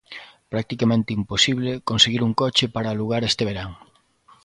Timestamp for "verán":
3.49-3.71